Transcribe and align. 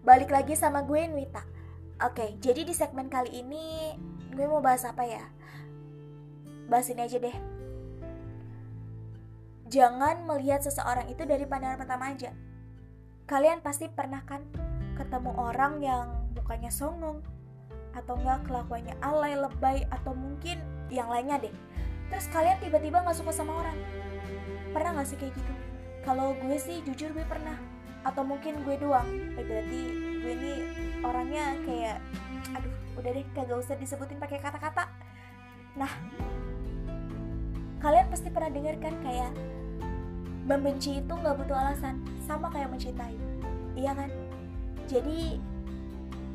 balik 0.00 0.32
lagi 0.32 0.56
sama 0.56 0.80
gue 0.88 1.04
Nwita. 1.08 1.44
Oke, 2.00 2.40
jadi 2.40 2.64
di 2.64 2.72
segmen 2.72 3.12
kali 3.12 3.44
ini 3.44 3.92
gue 4.32 4.46
mau 4.48 4.64
bahas 4.64 4.88
apa 4.88 5.04
ya? 5.04 5.20
Bahas 6.72 6.88
ini 6.88 7.04
aja 7.04 7.20
deh. 7.20 7.36
Jangan 9.68 10.24
melihat 10.24 10.64
seseorang 10.64 11.06
itu 11.12 11.22
dari 11.28 11.44
pandangan 11.44 11.78
pertama 11.78 12.10
aja. 12.10 12.32
Kalian 13.28 13.60
pasti 13.60 13.86
pernah 13.92 14.24
kan 14.24 14.42
ketemu 14.98 15.30
orang 15.36 15.78
yang 15.80 16.06
mukanya 16.34 16.68
songong 16.72 17.22
Atau 17.90 18.14
enggak 18.22 18.46
kelakuannya 18.46 18.94
alay, 19.02 19.34
lebay, 19.34 19.82
atau 19.90 20.14
mungkin 20.14 20.62
yang 20.94 21.10
lainnya 21.10 21.42
deh. 21.42 21.54
Terus 22.06 22.30
kalian 22.30 22.62
tiba-tiba 22.62 23.02
gak 23.02 23.18
suka 23.18 23.34
sama 23.34 23.58
orang. 23.58 23.74
Pernah 24.70 25.02
gak 25.02 25.10
sih 25.10 25.18
kayak 25.18 25.34
gitu? 25.34 25.52
Kalau 26.06 26.38
gue 26.38 26.54
sih 26.54 26.86
jujur 26.86 27.10
gue 27.10 27.26
pernah 27.26 27.58
atau 28.04 28.22
mungkin 28.24 28.64
gue 28.64 28.76
doang. 28.80 29.08
Berarti 29.36 29.80
gue 30.20 30.32
ini 30.36 30.54
orangnya 31.00 31.56
kayak 31.64 31.98
aduh 32.56 32.74
udah 33.00 33.10
deh 33.16 33.26
kagak 33.32 33.58
usah 33.60 33.76
disebutin 33.76 34.20
pakai 34.20 34.40
kata-kata. 34.40 34.88
Nah 35.76 35.92
kalian 37.80 38.06
pasti 38.12 38.28
pernah 38.28 38.52
dengar 38.52 38.76
kan 38.76 38.94
kayak 39.00 39.32
membenci 40.44 41.00
itu 41.00 41.12
nggak 41.12 41.36
butuh 41.40 41.56
alasan. 41.56 42.00
Sama 42.24 42.52
kayak 42.52 42.72
mencintai. 42.72 43.16
Iya 43.76 43.92
kan? 43.96 44.10
Jadi 44.90 45.38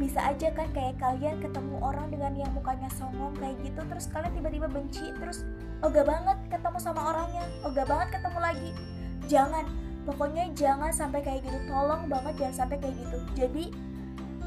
bisa 0.00 0.24
aja 0.24 0.48
kan 0.50 0.66
kayak 0.72 0.98
kalian 0.98 1.38
ketemu 1.38 1.76
orang 1.78 2.08
dengan 2.10 2.32
yang 2.34 2.50
mukanya 2.56 2.88
songong 2.96 3.36
kayak 3.38 3.54
gitu 3.60 3.80
terus 3.86 4.08
kalian 4.08 4.32
tiba-tiba 4.34 4.66
benci 4.66 5.12
terus 5.20 5.44
oga 5.84 6.02
banget 6.02 6.38
ketemu 6.48 6.78
sama 6.80 7.12
orangnya. 7.12 7.44
Oga 7.62 7.82
banget 7.86 8.08
ketemu 8.18 8.38
lagi. 8.40 8.70
Jangan 9.30 9.64
pokoknya 10.04 10.50
jangan 10.54 10.90
sampai 10.90 11.20
kayak 11.22 11.46
gitu. 11.46 11.58
Tolong 11.70 12.06
banget 12.10 12.34
jangan 12.38 12.56
sampai 12.64 12.76
kayak 12.82 12.96
gitu. 12.98 13.18
Jadi 13.38 13.64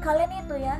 kalian 0.00 0.32
itu 0.44 0.54
ya 0.60 0.76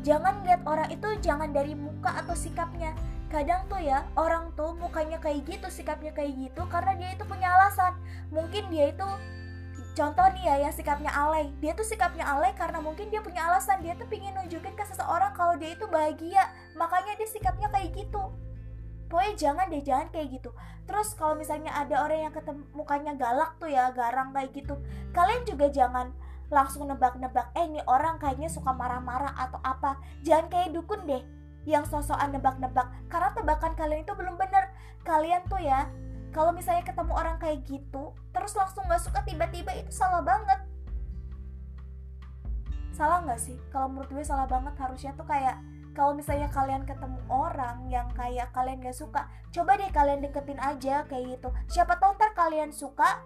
jangan 0.00 0.40
lihat 0.46 0.62
orang 0.64 0.88
itu 0.88 1.08
jangan 1.20 1.50
dari 1.50 1.74
muka 1.74 2.10
atau 2.24 2.34
sikapnya. 2.34 2.94
Kadang 3.30 3.62
tuh 3.70 3.78
ya 3.78 4.06
orang 4.18 4.50
tuh 4.58 4.74
mukanya 4.74 5.22
kayak 5.22 5.46
gitu 5.46 5.70
sikapnya 5.70 6.10
kayak 6.10 6.34
gitu 6.34 6.62
karena 6.66 6.98
dia 6.98 7.10
itu 7.14 7.24
punya 7.26 7.48
alasan. 7.54 7.94
Mungkin 8.34 8.70
dia 8.74 8.90
itu 8.90 9.06
contoh 9.94 10.26
nih 10.34 10.44
ya 10.46 10.54
yang 10.66 10.74
sikapnya 10.74 11.10
alay. 11.14 11.50
Dia 11.62 11.74
tuh 11.78 11.86
sikapnya 11.86 12.26
alay 12.26 12.50
karena 12.58 12.82
mungkin 12.82 13.06
dia 13.10 13.22
punya 13.22 13.46
alasan. 13.46 13.86
Dia 13.86 13.94
tuh 13.94 14.10
pingin 14.10 14.34
nunjukin 14.34 14.74
ke 14.74 14.84
seseorang 14.90 15.30
kalau 15.34 15.54
dia 15.54 15.78
itu 15.78 15.86
bahagia. 15.86 16.50
Makanya 16.74 17.14
dia 17.18 17.28
sikapnya 17.30 17.70
kayak 17.70 17.94
gitu 17.94 18.49
pokoknya 19.10 19.34
jangan 19.34 19.66
deh 19.66 19.82
jangan 19.82 20.08
kayak 20.14 20.38
gitu. 20.38 20.54
Terus 20.86 21.18
kalau 21.18 21.34
misalnya 21.34 21.74
ada 21.74 22.06
orang 22.06 22.30
yang 22.30 22.34
ketemu 22.34 22.62
mukanya 22.70 23.12
galak 23.18 23.58
tuh 23.58 23.66
ya 23.66 23.90
garang 23.90 24.30
kayak 24.30 24.54
gitu 24.54 24.78
kalian 25.10 25.42
juga 25.42 25.66
jangan 25.68 26.14
langsung 26.50 26.86
nebak-nebak 26.90 27.54
eh 27.54 27.66
ini 27.66 27.82
orang 27.86 28.18
kayaknya 28.18 28.46
suka 28.50 28.70
marah-marah 28.70 29.34
atau 29.34 29.58
apa. 29.66 29.98
Jangan 30.22 30.46
kayak 30.50 30.70
dukun 30.74 31.02
deh 31.06 31.22
yang 31.68 31.84
sosokan 31.84 32.32
nebak-nebak 32.32 32.86
karena 33.10 33.30
tebakan 33.34 33.74
kalian 33.74 34.02
itu 34.06 34.14
belum 34.14 34.38
bener. 34.38 34.70
Kalian 35.02 35.42
tuh 35.50 35.62
ya 35.62 35.90
kalau 36.30 36.54
misalnya 36.54 36.86
ketemu 36.86 37.12
orang 37.14 37.36
kayak 37.42 37.66
gitu 37.66 38.14
terus 38.30 38.54
langsung 38.54 38.86
gak 38.86 39.02
suka 39.02 39.22
tiba-tiba 39.26 39.74
itu 39.74 39.90
salah 39.90 40.22
banget. 40.22 40.58
Salah 42.94 43.24
nggak 43.24 43.40
sih? 43.40 43.56
Kalau 43.72 43.88
menurut 43.88 44.10
gue 44.12 44.22
salah 44.26 44.44
banget 44.44 44.74
harusnya 44.76 45.16
tuh 45.16 45.24
kayak 45.24 45.56
kalau 45.90 46.14
misalnya 46.14 46.46
kalian 46.54 46.86
ketemu 46.86 47.18
orang 47.26 47.90
yang 47.90 48.06
kayak 48.14 48.50
kalian 48.54 48.78
gak 48.80 48.94
suka 48.94 49.26
coba 49.50 49.74
deh 49.74 49.90
kalian 49.90 50.22
deketin 50.22 50.60
aja 50.62 51.02
kayak 51.10 51.38
gitu. 51.38 51.48
Siapa 51.66 51.98
tahu 51.98 52.14
ntar 52.14 52.30
kalian 52.34 52.70
suka 52.70 53.22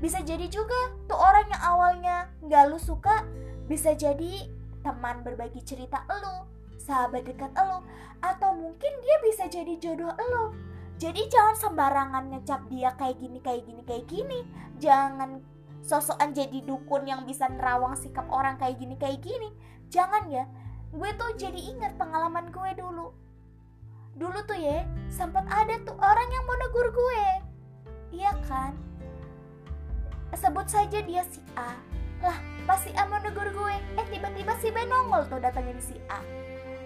bisa 0.00 0.20
jadi 0.20 0.48
juga 0.48 0.92
tuh 1.08 1.16
orang 1.16 1.46
yang 1.48 1.62
awalnya 1.62 2.16
gak 2.48 2.72
lu 2.72 2.80
suka 2.80 3.24
bisa 3.68 3.92
jadi 3.96 4.48
teman 4.84 5.24
berbagi 5.24 5.64
cerita 5.64 6.04
elu 6.08 6.44
sahabat 6.76 7.24
dekat 7.24 7.48
elu 7.56 7.80
atau 8.20 8.52
mungkin 8.52 8.92
dia 9.00 9.16
bisa 9.24 9.48
jadi 9.48 9.76
jodoh 9.80 10.12
elu. 10.12 10.52
Jadi 11.00 11.26
jangan 11.26 11.56
sembarangan 11.58 12.24
ngecap 12.30 12.70
dia 12.70 12.92
kayak 12.94 13.18
gini 13.18 13.38
kayak 13.40 13.62
gini 13.66 13.82
kayak 13.82 14.04
gini. 14.06 14.40
Jangan 14.78 15.40
sosokan 15.84 16.32
jadi 16.32 16.64
dukun 16.64 17.04
yang 17.04 17.28
bisa 17.28 17.48
nerawang 17.48 17.96
sikap 17.96 18.24
orang 18.32 18.56
kayak 18.56 18.80
gini 18.80 18.94
kayak 18.96 19.20
gini. 19.20 19.52
Jangan 19.92 20.28
ya 20.32 20.44
gue 20.94 21.10
tuh 21.18 21.30
jadi 21.34 21.58
ingat 21.58 21.98
pengalaman 21.98 22.54
gue 22.54 22.70
dulu. 22.78 23.10
Dulu 24.14 24.38
tuh 24.46 24.54
ya 24.54 24.86
sempat 25.10 25.42
ada 25.50 25.74
tuh 25.82 25.98
orang 25.98 26.28
yang 26.30 26.44
mau 26.46 26.54
negur 26.54 26.86
gue. 26.94 27.24
Iya 28.14 28.30
kan? 28.46 28.78
Sebut 30.38 30.70
saja 30.70 31.02
dia 31.02 31.26
si 31.26 31.42
A. 31.58 31.74
Lah 32.22 32.38
pas 32.62 32.78
si 32.78 32.94
A 32.94 33.10
mau 33.10 33.18
negur 33.18 33.50
gue 33.50 33.74
eh 33.74 34.06
tiba-tiba 34.06 34.54
si 34.62 34.70
B 34.70 34.86
nongol 34.86 35.26
tuh 35.26 35.42
datangin 35.42 35.82
si 35.82 35.98
A. 36.06 36.22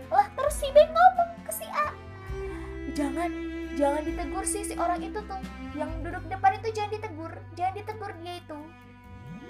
Lah 0.09 0.25
terus 0.33 0.57
si 0.57 0.73
B 0.73 0.81
ngomong 0.89 1.31
ke 1.45 1.53
si 1.53 1.69
A. 1.69 1.93
Jangan 2.97 3.29
jangan 3.77 4.03
ditegur 4.09 4.45
sih 4.49 4.65
si 4.65 4.73
orang 4.81 5.05
itu 5.05 5.21
tuh. 5.21 5.41
Yang 5.77 5.93
duduk 6.01 6.25
depan 6.33 6.57
itu 6.57 6.73
jangan 6.73 6.97
ditegur 6.97 7.33
jangan 7.61 7.75
ditegur 7.77 8.13
dia 8.25 8.41
itu. 8.41 8.59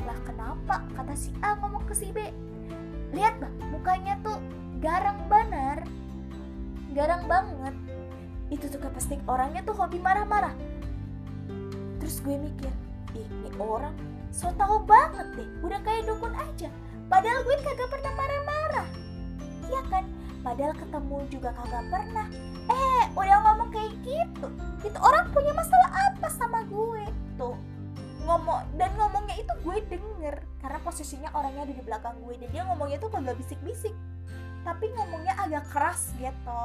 Lah 0.02 0.18
kenapa? 0.26 0.82
Kata 0.98 1.14
si 1.14 1.30
A 1.46 1.54
ngomong 1.62 1.86
ke 1.86 1.94
si 1.94 2.10
B 2.10 2.26
lihat 3.12 3.40
bah 3.40 3.52
mukanya 3.72 4.14
tuh 4.20 4.38
garang 4.80 5.18
bener. 5.28 5.84
Garang 6.92 7.24
banget. 7.28 7.74
Itu 8.48 8.68
tuh 8.72 8.80
pasti 8.90 9.20
orangnya 9.28 9.64
tuh 9.64 9.76
hobi 9.76 10.00
marah-marah. 10.00 10.52
Terus 12.00 12.20
gue 12.24 12.36
mikir 12.36 12.72
ih 13.16 13.24
ini 13.24 13.50
orang 13.56 13.96
so 14.28 14.52
tau 14.60 14.84
banget 14.84 15.24
deh 15.34 15.48
udah 15.64 15.80
kayak 15.84 16.08
dukun 16.08 16.32
aja. 16.36 16.68
Padahal 17.08 17.40
gue 17.44 17.56
kagak 17.64 17.88
pernah 17.88 18.12
marah-marah. 18.16 18.88
Iya 19.68 19.80
kan? 19.88 20.04
Padahal 20.44 20.72
ketemu 20.76 21.18
juga 21.32 21.50
kagak 21.56 21.84
pernah. 21.88 22.26
Eh 22.68 23.04
udah 23.16 23.36
ngomong 23.48 23.72
kayak 23.72 23.92
gitu 24.04 24.48
itu 24.84 24.98
orang 25.02 25.26
punya 25.34 25.52
masalah 25.56 25.90
apa 25.90 26.28
sama 26.30 26.62
gue? 26.70 27.04
Tuh 27.34 27.56
ngomong 28.28 28.60
dan 28.76 28.92
ngomongnya 29.00 29.40
itu 29.40 29.52
gue 29.64 29.76
denger 29.88 30.36
karena 30.60 30.78
posisinya 30.84 31.32
orangnya 31.32 31.64
ada 31.64 31.72
di 31.72 31.80
belakang 31.80 32.16
gue 32.28 32.36
dan 32.36 32.48
dia 32.52 32.62
ngomongnya 32.68 33.00
tuh 33.00 33.08
kagak 33.08 33.40
bisik-bisik. 33.40 33.96
Tapi 34.68 34.92
ngomongnya 34.92 35.32
agak 35.40 35.64
keras 35.72 36.12
gitu. 36.20 36.64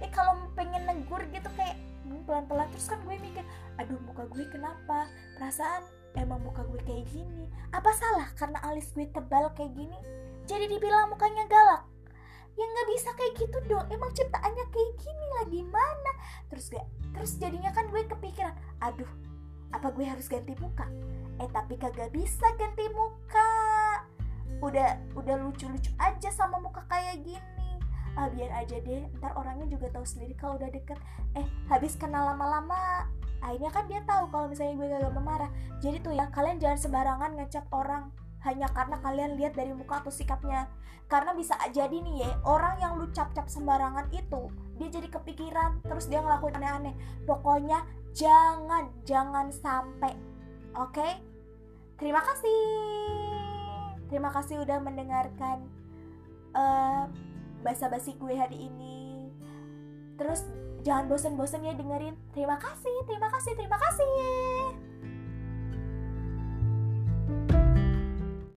Eh 0.00 0.08
kalau 0.08 0.40
pengen 0.56 0.88
negur 0.88 1.20
gitu 1.28 1.44
kayak 1.52 1.76
hmm, 2.08 2.24
pelan-pelan 2.24 2.64
terus 2.72 2.88
kan 2.88 2.96
gue 3.04 3.20
mikir 3.20 3.44
aduh 3.76 4.00
muka 4.08 4.24
gue 4.32 4.44
kenapa? 4.48 5.04
Perasaan 5.36 5.84
emang 6.16 6.40
muka 6.40 6.64
gue 6.64 6.80
kayak 6.88 7.04
gini. 7.12 7.44
Apa 7.76 7.92
salah 7.92 8.32
karena 8.40 8.58
alis 8.64 8.88
gue 8.96 9.04
tebal 9.12 9.52
kayak 9.52 9.76
gini? 9.76 9.98
Jadi 10.48 10.64
dibilang 10.72 11.12
mukanya 11.12 11.44
galak. 11.44 11.84
Ya 12.56 12.64
nggak 12.64 12.88
bisa 12.88 13.12
kayak 13.12 13.32
gitu 13.36 13.58
dong. 13.68 13.84
Emang 13.92 14.16
ciptaannya 14.16 14.64
kayak 14.72 14.92
gini 14.96 15.26
lah 15.36 15.44
gimana? 15.44 16.12
Terus 16.48 16.72
gak 16.72 16.88
terus 17.12 17.36
jadinya 17.36 17.68
kan 17.76 17.86
gue 17.92 18.02
kepikiran 18.08 18.56
aduh 18.80 19.31
apa 19.72 19.88
gue 19.92 20.04
harus 20.04 20.28
ganti 20.28 20.52
muka? 20.60 20.86
Eh 21.40 21.48
tapi 21.50 21.74
kagak 21.80 22.12
bisa 22.12 22.46
ganti 22.60 22.86
muka. 22.92 23.50
Udah 24.62 25.00
udah 25.16 25.36
lucu-lucu 25.42 25.90
aja 25.98 26.30
sama 26.30 26.60
muka 26.60 26.84
kayak 26.86 27.24
gini. 27.24 27.70
Ah 28.14 28.28
biar 28.28 28.52
aja 28.52 28.76
deh 28.78 29.08
ntar 29.18 29.32
orangnya 29.34 29.66
juga 29.72 29.88
tahu 29.88 30.04
sendiri 30.04 30.36
kalau 30.36 30.60
udah 30.60 30.68
deket. 30.68 31.00
Eh 31.34 31.48
habis 31.72 31.96
kenal 31.96 32.28
lama-lama 32.28 33.08
akhirnya 33.42 33.74
kan 33.74 33.84
dia 33.90 34.00
tahu 34.06 34.30
kalau 34.30 34.46
misalnya 34.46 34.78
gue 34.78 34.86
gak 34.86 35.14
memarah. 35.18 35.50
Jadi 35.82 35.96
tuh 35.98 36.14
ya 36.14 36.30
kalian 36.30 36.62
jangan 36.62 36.78
sembarangan 36.78 37.30
ngecap 37.42 37.66
orang 37.74 38.14
hanya 38.46 38.70
karena 38.70 38.96
kalian 39.02 39.34
lihat 39.34 39.58
dari 39.58 39.74
muka 39.74 39.98
atau 40.04 40.12
sikapnya. 40.14 40.70
Karena 41.10 41.34
bisa 41.34 41.58
jadi 41.74 41.92
nih 41.92 42.24
ya 42.24 42.30
orang 42.46 42.78
yang 42.78 42.96
lu 42.96 43.10
cap-cap 43.10 43.50
sembarangan 43.50 44.08
itu 44.14 44.48
dia 44.80 44.88
jadi 44.88 45.08
kepikiran 45.12 45.84
terus 45.84 46.06
dia 46.06 46.22
ngelakuin 46.22 46.56
aneh-aneh. 46.62 46.94
Pokoknya 47.26 47.82
jangan 48.12 48.92
jangan 49.04 49.48
sampai. 49.52 50.12
Oke? 50.76 50.96
Okay? 50.96 51.12
terima 52.00 52.18
kasih. 52.18 52.62
Terima 54.10 54.30
kasih 54.34 54.60
udah 54.60 54.78
mendengarkan 54.82 55.64
uh, 56.52 57.08
basa-basi 57.64 58.18
gue 58.18 58.34
hari 58.34 58.68
ini. 58.68 59.30
Terus 60.20 60.44
jangan 60.84 61.08
bosen-bosen 61.08 61.64
ya 61.64 61.72
dengerin. 61.72 62.18
Terima 62.36 62.58
kasih 62.58 62.96
terima 63.08 63.30
kasih 63.30 63.52
terima 63.56 63.78
kasih 63.78 64.91